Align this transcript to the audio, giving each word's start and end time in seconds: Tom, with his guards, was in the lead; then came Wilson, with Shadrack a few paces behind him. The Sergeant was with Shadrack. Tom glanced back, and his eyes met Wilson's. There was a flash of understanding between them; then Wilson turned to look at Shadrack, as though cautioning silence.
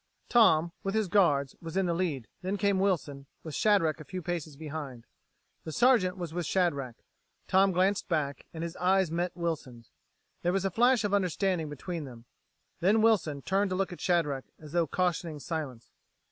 Tom, 0.29 0.71
with 0.81 0.95
his 0.95 1.07
guards, 1.07 1.55
was 1.61 1.77
in 1.77 1.85
the 1.85 1.93
lead; 1.93 2.27
then 2.41 2.57
came 2.57 2.79
Wilson, 2.79 3.27
with 3.43 3.53
Shadrack 3.53 3.99
a 3.99 4.03
few 4.03 4.23
paces 4.23 4.55
behind 4.57 5.03
him. 5.03 5.09
The 5.63 5.71
Sergeant 5.71 6.17
was 6.17 6.33
with 6.33 6.47
Shadrack. 6.47 6.95
Tom 7.47 7.71
glanced 7.71 8.09
back, 8.09 8.47
and 8.51 8.63
his 8.63 8.75
eyes 8.77 9.11
met 9.11 9.37
Wilson's. 9.37 9.91
There 10.41 10.53
was 10.53 10.65
a 10.65 10.71
flash 10.71 11.03
of 11.03 11.13
understanding 11.13 11.69
between 11.69 12.05
them; 12.05 12.25
then 12.79 13.03
Wilson 13.03 13.43
turned 13.43 13.69
to 13.69 13.75
look 13.75 13.93
at 13.93 14.01
Shadrack, 14.01 14.45
as 14.57 14.71
though 14.71 14.87
cautioning 14.87 15.39
silence. 15.39 15.91